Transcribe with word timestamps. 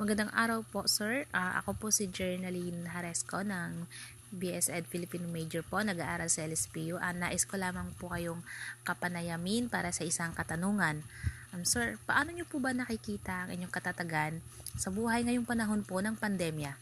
Magandang 0.00 0.32
araw 0.32 0.64
po, 0.64 0.88
sir. 0.88 1.28
Ah, 1.28 1.60
ako 1.60 1.76
po 1.76 1.86
si 1.92 2.08
Journaline 2.08 2.88
Haresco 2.88 3.44
ng 3.44 3.84
BSED 4.32 4.88
Filipino 4.88 5.28
Major 5.28 5.60
po, 5.60 5.76
nag-aaral 5.76 6.32
sa 6.32 6.40
LSPU. 6.48 6.96
Ah, 6.96 7.12
nais 7.12 7.44
ko 7.44 7.60
lamang 7.60 7.92
po 8.00 8.08
kayong 8.08 8.40
kapanayamin 8.80 9.68
para 9.68 9.92
sa 9.92 10.08
isang 10.08 10.32
katanungan. 10.32 11.04
Um, 11.52 11.68
sir, 11.68 12.00
paano 12.08 12.32
niyo 12.32 12.48
po 12.48 12.56
ba 12.64 12.72
nakikita 12.72 13.44
ang 13.44 13.52
inyong 13.52 13.68
katatagan 13.68 14.40
sa 14.72 14.88
buhay 14.88 15.20
ngayong 15.20 15.44
panahon 15.44 15.84
po 15.84 16.00
ng 16.00 16.16
pandemya? 16.16 16.72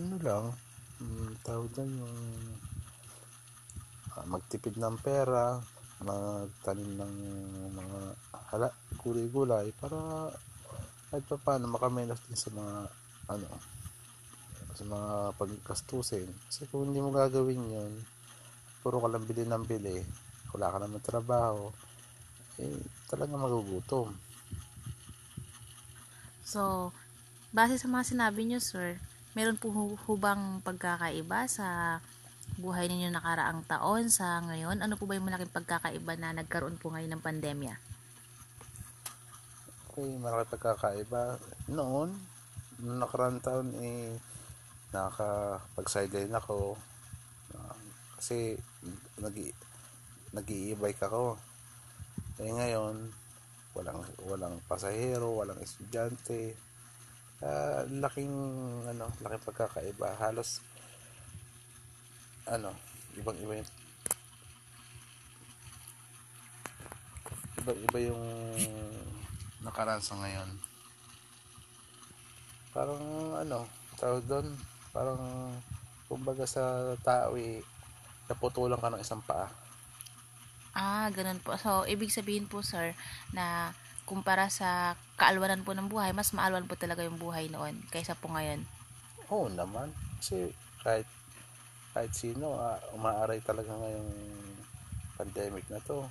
Ano 0.00 0.16
lang, 0.16 0.44
um, 0.96 1.28
tawag 1.44 1.68
dyan 1.76 1.92
yung 1.92 2.16
ah, 4.16 4.24
magtipid 4.24 4.80
ng 4.80 4.96
pera, 5.04 5.60
magtanim 6.00 6.88
ng 6.96 7.14
mga 7.68 7.98
hala, 8.48 8.72
gulay-gulay 9.04 9.68
para 9.76 10.32
kahit 11.14 11.30
pa 11.30 11.38
paano 11.38 11.70
makamenos 11.70 12.18
din 12.26 12.34
sa 12.34 12.50
mga 12.50 12.90
ano 13.30 13.48
sa 14.74 14.82
mga 14.82 15.10
pagkastusin 15.38 16.26
kasi 16.50 16.66
kung 16.66 16.90
hindi 16.90 16.98
mo 16.98 17.14
gagawin 17.14 17.62
yun 17.70 17.92
puro 18.82 18.98
ka 18.98 19.06
lang 19.06 19.22
bili 19.22 19.46
ng 19.46 19.62
bili 19.62 20.02
wala 20.50 20.74
ka 20.74 20.82
naman 20.82 20.98
trabaho 20.98 21.70
eh 22.58 22.82
talaga 23.06 23.38
magugutom 23.38 24.10
So, 26.44 26.92
base 27.56 27.80
sa 27.80 27.88
mga 27.88 28.04
sinabi 28.04 28.44
niyo, 28.44 28.60
sir, 28.60 29.00
meron 29.32 29.56
po 29.56 29.72
hu- 29.72 29.98
hubang 30.04 30.60
pagkakaiba 30.60 31.48
sa 31.48 31.98
buhay 32.60 32.84
ninyo 32.86 33.08
nakaraang 33.10 33.64
taon 33.64 34.12
sa 34.12 34.44
ngayon? 34.44 34.84
Ano 34.84 35.00
po 35.00 35.08
ba 35.08 35.16
yung 35.16 35.24
malaking 35.24 35.50
pagkakaiba 35.50 36.14
na 36.20 36.36
nagkaroon 36.36 36.76
po 36.76 36.92
ngayon 36.92 37.16
ng 37.16 37.24
pandemya? 37.24 37.93
Okay, 39.94 40.18
malaki 40.18 40.58
pagkakaiba. 40.58 41.38
Noon, 41.70 42.10
noong 42.82 42.98
nakarang 42.98 43.38
taon, 43.38 43.70
eh, 43.78 44.18
nakakapag-sideline 44.90 46.34
ako. 46.34 46.74
Ah, 47.54 47.78
kasi, 48.18 48.58
nag 49.22 49.38
nag-i-bike 50.34 50.98
ako. 50.98 51.38
Eh 52.42 52.50
ngayon, 52.50 53.06
walang 53.78 54.02
walang 54.26 54.58
pasahero, 54.66 55.30
walang 55.38 55.62
estudyante. 55.62 56.58
Ah, 57.38 57.86
laking 57.86 58.34
ano, 58.90 59.14
laking 59.22 59.46
pagkakaiba. 59.46 60.18
Halos 60.18 60.58
ano, 62.50 62.74
ibang-iba 63.14 63.62
yung 63.62 63.70
iba-iba 67.62 67.98
yung 68.10 68.24
nakaraan 69.64 70.04
sa 70.04 70.14
ngayon. 70.20 70.48
Parang 72.76 73.00
ano, 73.40 73.64
tawag 73.96 74.22
doon, 74.28 74.46
parang 74.92 75.20
kumbaga 76.06 76.44
sa 76.44 76.94
tao 77.00 77.34
eh, 77.40 77.64
naputulan 78.28 78.78
ka 78.78 78.92
ng 78.92 79.02
isang 79.02 79.24
paa. 79.24 79.48
Ah, 80.74 81.06
ganun 81.14 81.38
po. 81.40 81.54
So, 81.56 81.86
ibig 81.86 82.10
sabihin 82.10 82.50
po, 82.50 82.60
sir, 82.60 82.98
na 83.30 83.72
kumpara 84.04 84.52
sa 84.52 84.98
kaalwanan 85.16 85.64
po 85.64 85.72
ng 85.72 85.88
buhay, 85.88 86.12
mas 86.12 86.34
maalwan 86.36 86.68
po 86.68 86.76
talaga 86.76 87.06
yung 87.06 87.16
buhay 87.16 87.48
noon 87.48 87.80
kaysa 87.88 88.18
po 88.18 88.28
ngayon. 88.28 88.66
Oo 89.32 89.48
naman. 89.48 89.88
Kasi 90.20 90.52
kahit 90.84 91.08
kahit 91.94 92.12
sino, 92.12 92.58
ah, 92.58 92.76
umaaray 92.92 93.38
talaga 93.40 93.70
ngayong 93.70 94.10
pandemic 95.14 95.64
na 95.70 95.78
to. 95.86 96.02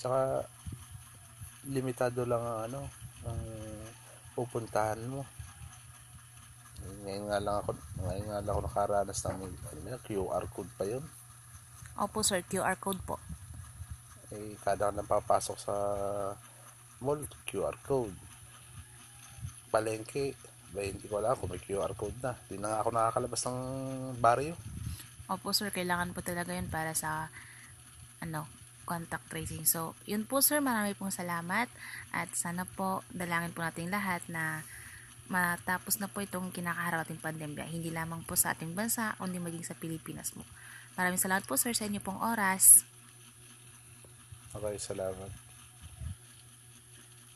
Tsaka 0.00 0.48
limitado 1.68 2.28
lang 2.28 2.42
ang 2.42 2.60
ano, 2.68 2.80
ang 3.24 3.40
pupuntahan 4.36 5.00
mo. 5.08 5.24
Ngayon 7.04 7.24
nga 7.30 7.38
lang 7.40 7.56
ako, 7.64 7.70
ngayon 8.04 8.26
nga 8.28 8.40
lang 8.44 8.52
ako 8.52 8.62
nakaranas 8.68 9.20
ng 9.24 9.38
ano, 9.48 9.96
QR 10.04 10.44
code 10.52 10.72
pa 10.76 10.84
yun. 10.84 11.04
Opo, 11.94 12.20
sir, 12.26 12.42
QR 12.44 12.76
code 12.76 13.00
po. 13.06 13.16
Eh, 14.34 14.58
kada 14.60 14.90
ka 14.90 14.92
nang 14.92 15.06
papasok 15.06 15.56
sa 15.56 15.74
mall, 16.98 17.22
QR 17.46 17.78
code. 17.86 18.16
Palengke, 19.70 20.34
ba 20.74 20.82
hindi 20.82 21.06
ko 21.06 21.22
alam 21.22 21.38
kung 21.38 21.54
may 21.54 21.62
QR 21.62 21.94
code 21.94 22.18
na. 22.18 22.34
Hindi 22.34 22.58
na 22.58 22.74
nga 22.74 22.78
ako 22.82 22.90
nakakalabas 22.90 23.42
ng 23.46 23.58
baryo. 24.18 24.54
Opo, 25.30 25.54
sir, 25.54 25.70
kailangan 25.70 26.10
po 26.12 26.20
talaga 26.20 26.50
yun 26.50 26.66
para 26.66 26.92
sa, 26.98 27.30
ano, 28.18 28.44
contact 28.84 29.26
tracing. 29.32 29.64
So, 29.64 29.98
yun 30.04 30.28
po, 30.28 30.44
sir, 30.44 30.60
marami 30.60 30.94
pong 30.94 31.10
salamat 31.10 31.66
at 32.12 32.28
sana 32.36 32.68
po 32.68 33.02
dalangin 33.10 33.50
po 33.50 33.64
nating 33.64 33.90
lahat 33.90 34.22
na 34.30 34.62
matapos 35.28 35.96
na 36.00 36.08
po 36.08 36.20
itong 36.20 36.52
kinakaharap 36.52 37.08
ating 37.08 37.20
pandemya, 37.20 37.64
hindi 37.64 37.88
lamang 37.88 38.20
po 38.28 38.36
sa 38.36 38.52
ating 38.52 38.76
bansa, 38.76 39.16
kundi 39.16 39.40
maging 39.40 39.64
sa 39.64 39.72
Pilipinas 39.72 40.36
mo. 40.36 40.44
Maraming 41.00 41.18
salamat 41.18 41.48
po, 41.48 41.56
sir, 41.56 41.72
sa 41.72 41.88
inyo 41.88 41.98
pong 41.98 42.20
oras. 42.20 42.84
Okay, 44.54 44.76
salamat. 44.78 45.43